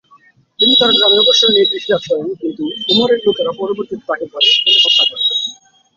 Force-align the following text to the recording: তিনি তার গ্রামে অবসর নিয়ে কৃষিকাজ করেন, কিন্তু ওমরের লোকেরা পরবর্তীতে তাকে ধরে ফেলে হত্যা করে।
তিনি 0.59 0.73
তার 0.79 0.91
গ্রামে 0.93 1.17
অবসর 1.23 1.49
নিয়ে 1.53 1.69
কৃষিকাজ 1.71 2.01
করেন, 2.09 2.27
কিন্তু 2.41 2.61
ওমরের 2.91 3.19
লোকেরা 3.25 3.51
পরবর্তীতে 3.59 4.05
তাকে 4.09 4.25
ধরে 4.31 4.47
ফেলে 4.55 4.79
হত্যা 4.83 5.03
করে। 5.09 5.23